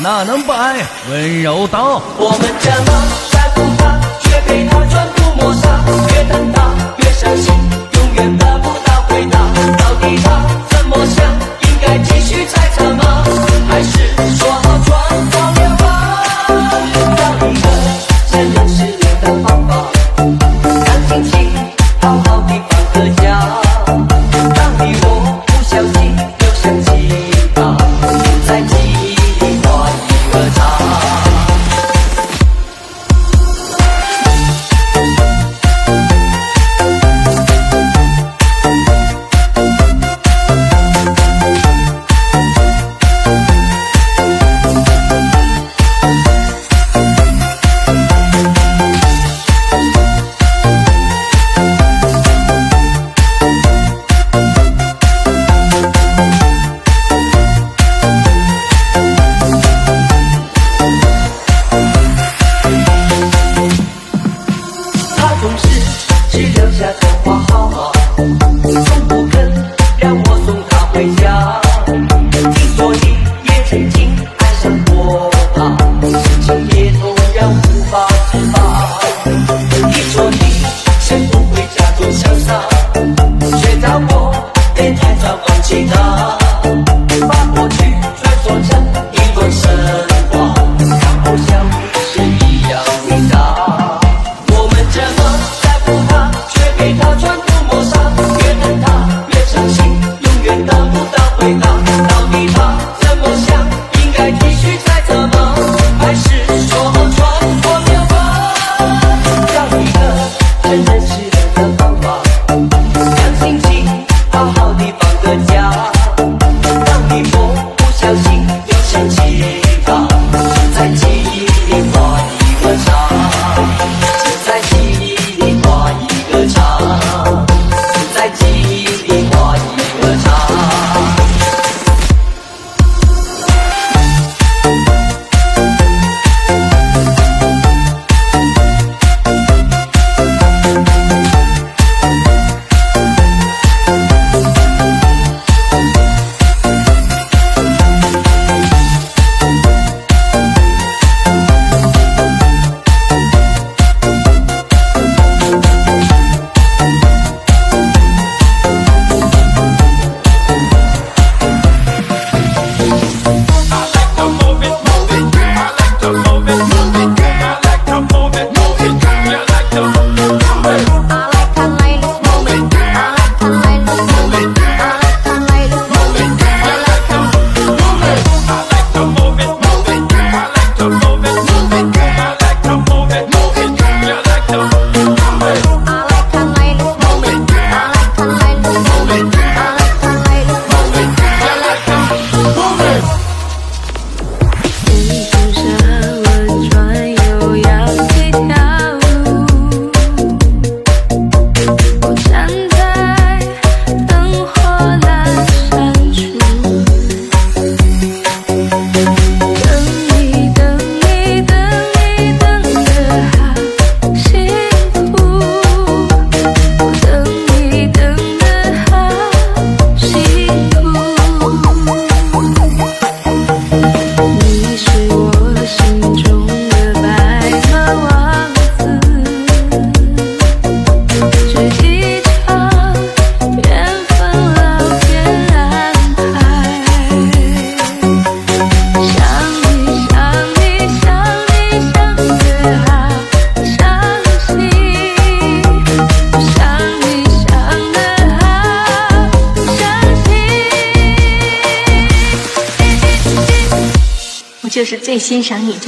[0.00, 0.76] 哪能不挨
[1.10, 2.00] 温柔刀？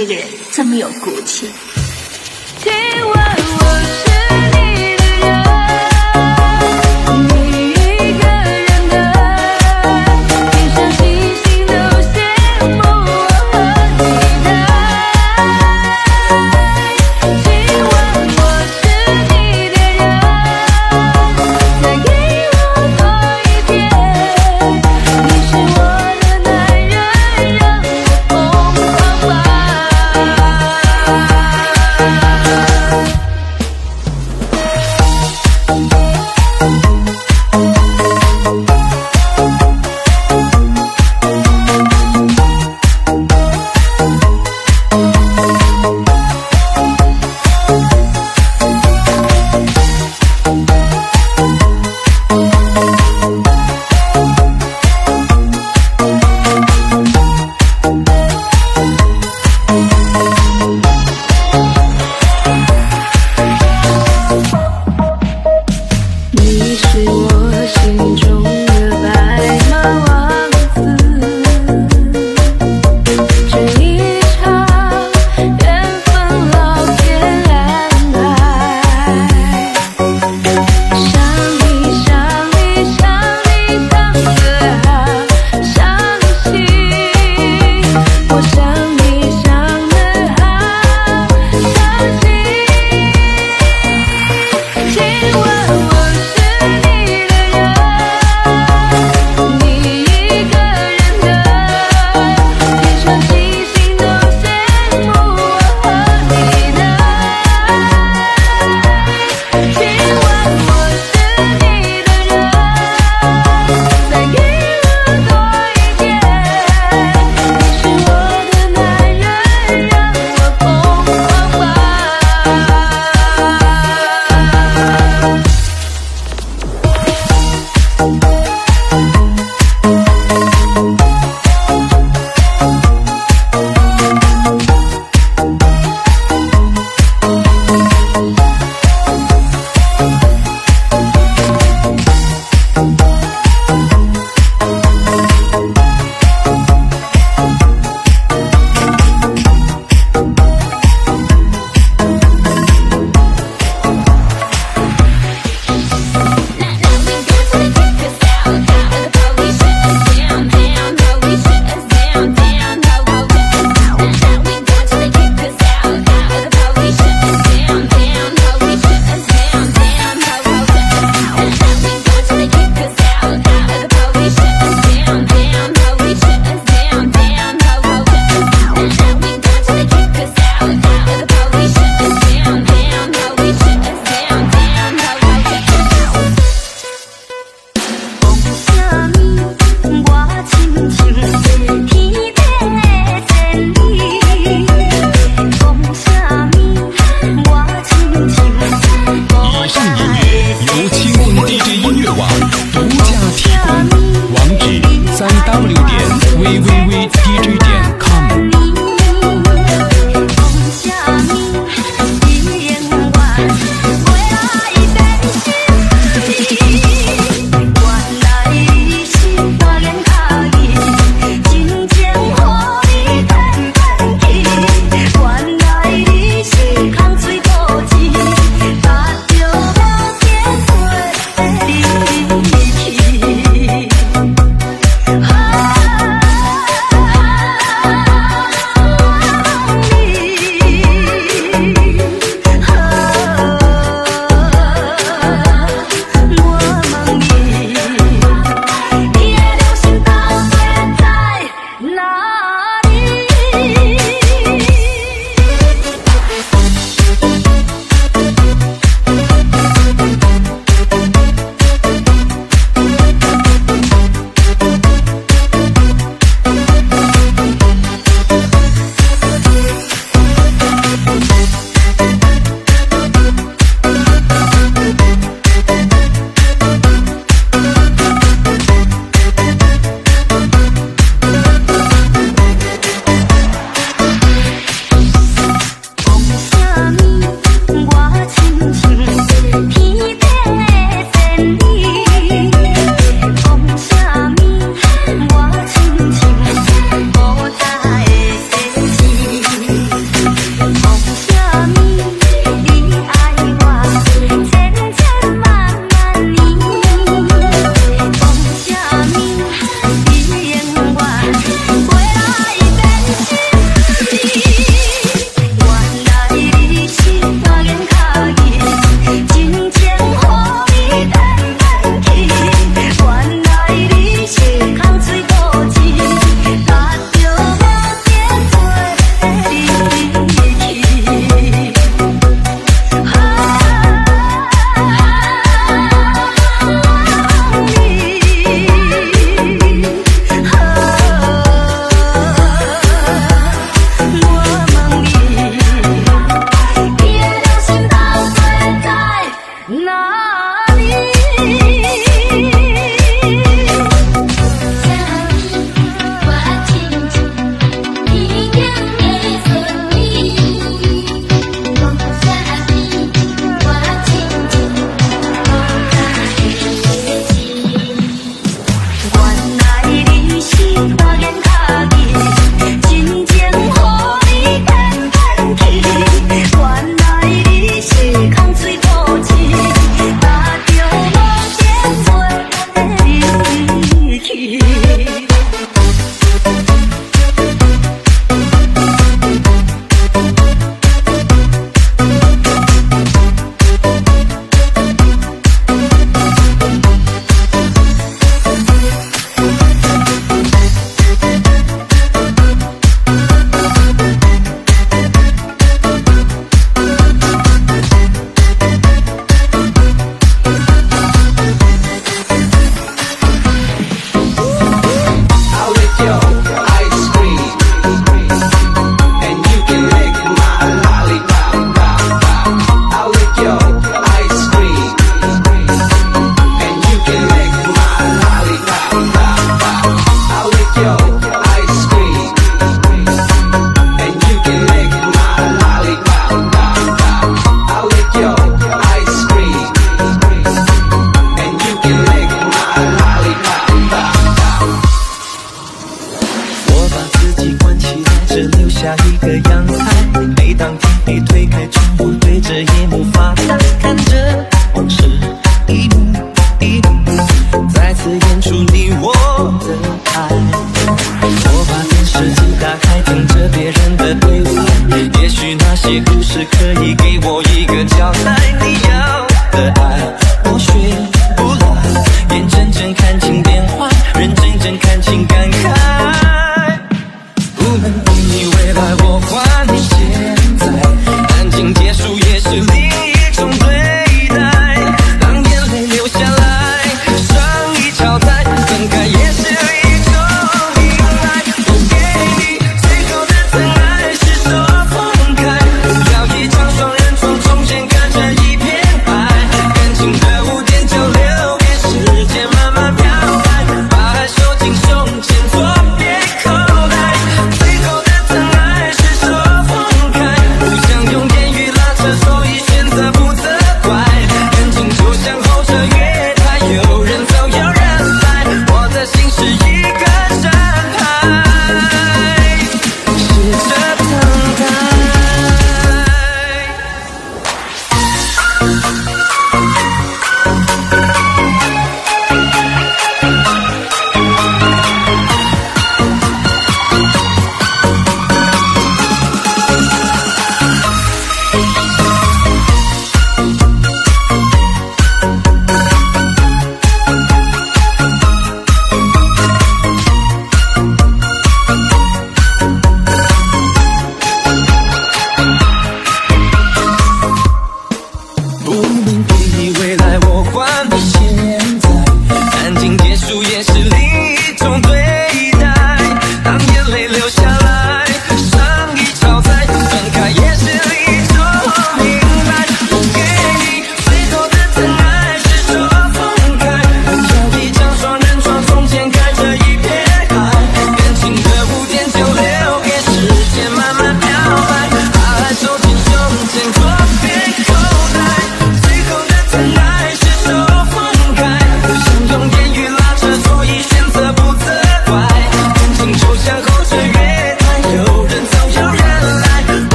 [0.00, 0.39] 谢谢。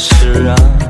[0.00, 0.89] 是啊。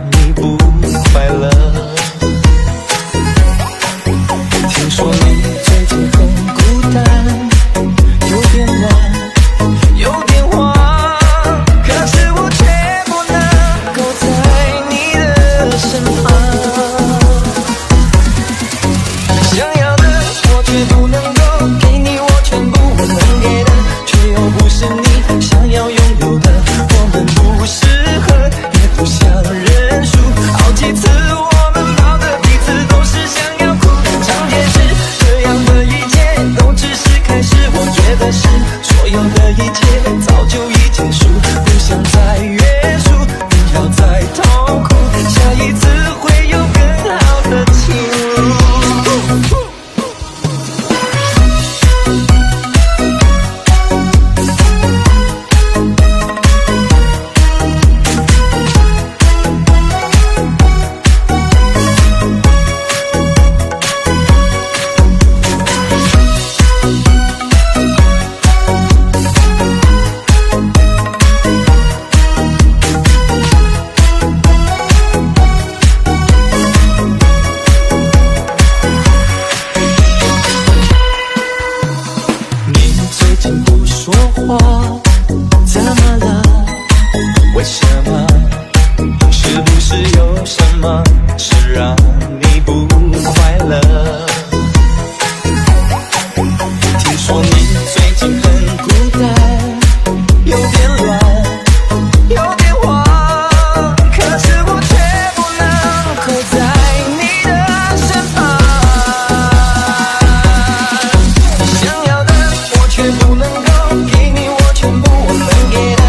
[115.69, 116.00] get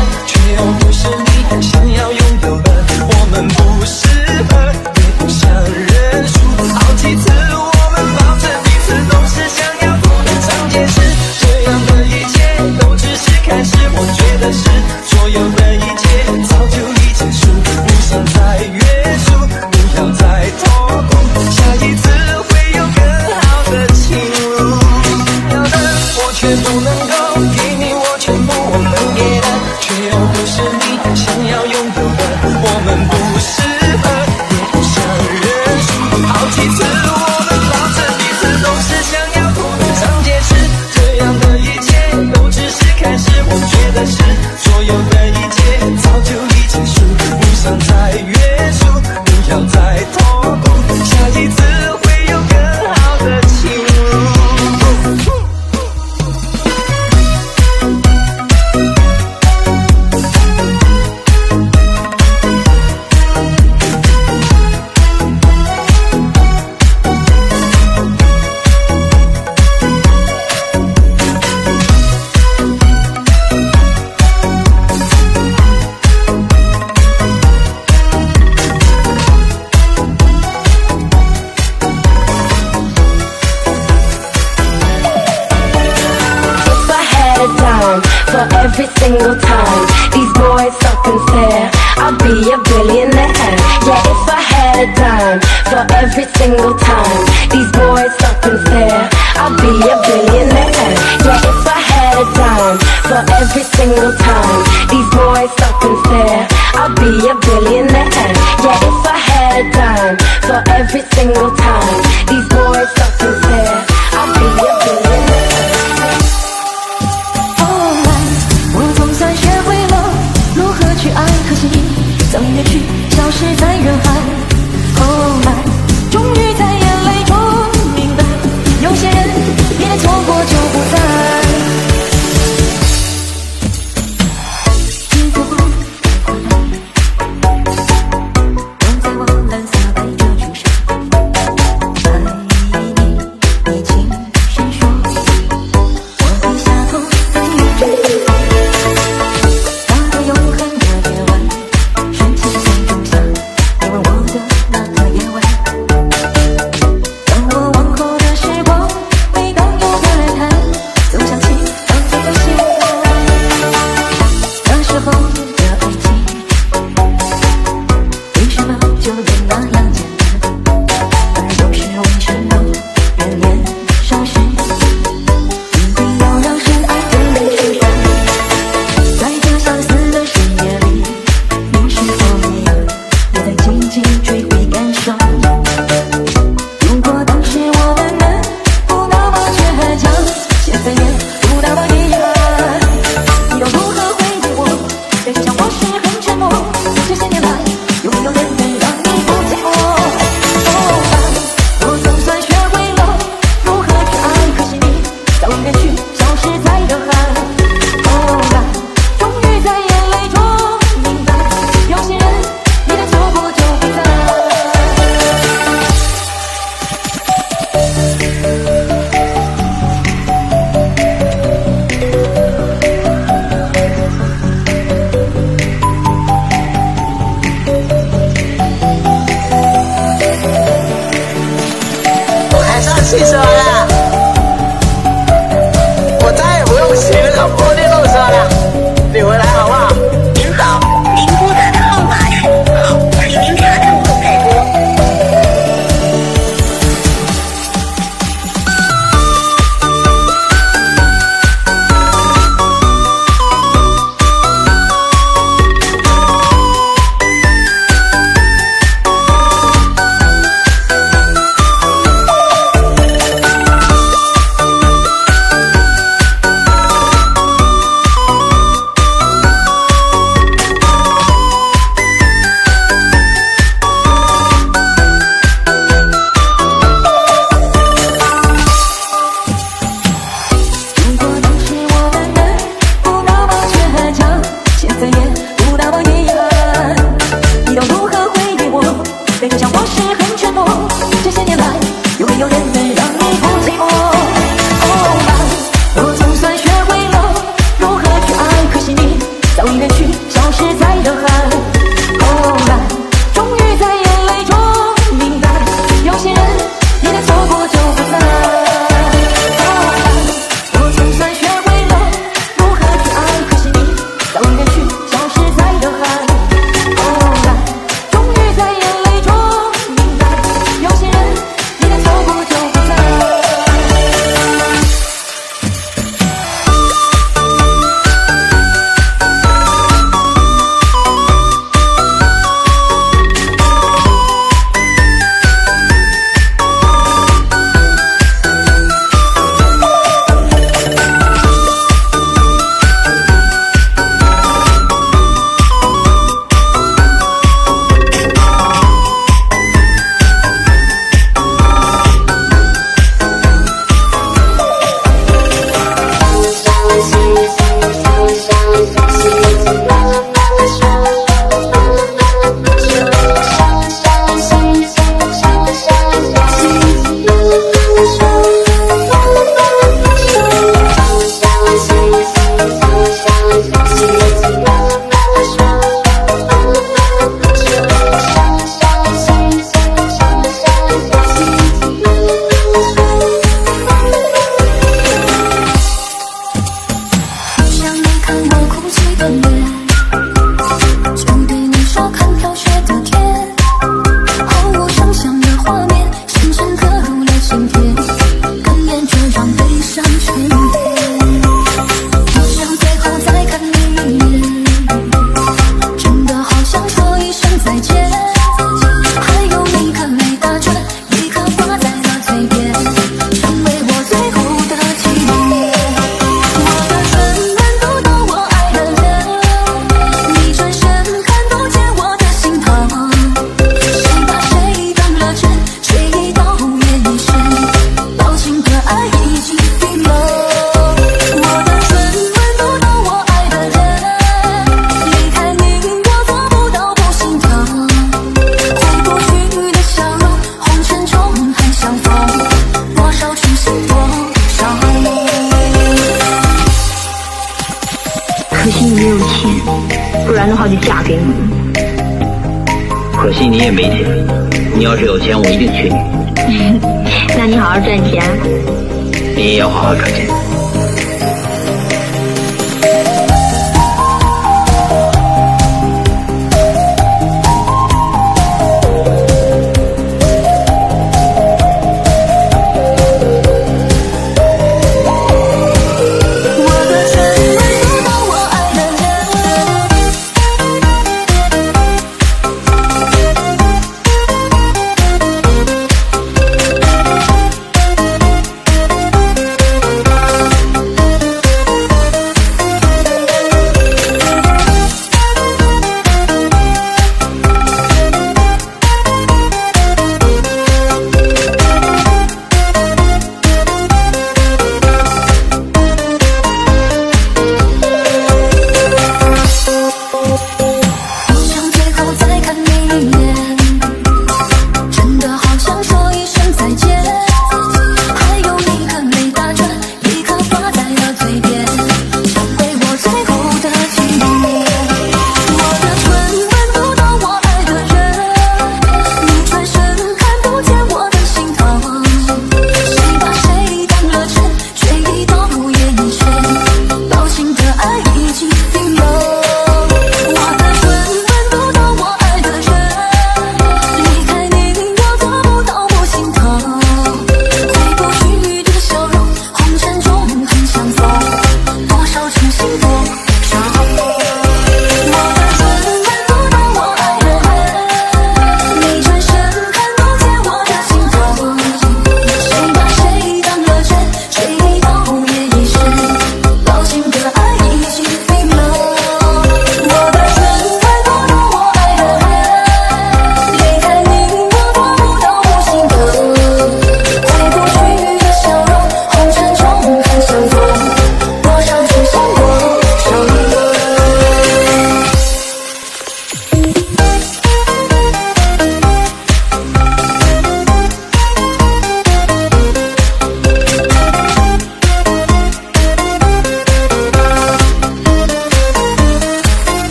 [233.11, 233.70] 气死了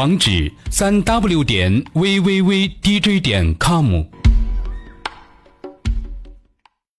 [0.00, 4.02] 网址：三 w 点 v v v d j 点 com。